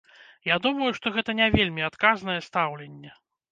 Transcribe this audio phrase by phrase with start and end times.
[0.47, 3.17] Я думаю, што гэта не вельмі адказнае стаўленне.